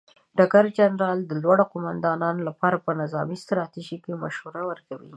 ډګر 0.37 0.65
جنرال 0.77 1.19
د 1.25 1.31
لوړو 1.43 1.65
قوماندانانو 1.71 2.41
لپاره 2.49 2.77
په 2.85 2.91
نظامي 3.01 3.37
ستراتیژۍ 3.43 3.97
کې 4.03 4.21
مشوره 4.23 4.61
ورکوي. 4.71 5.09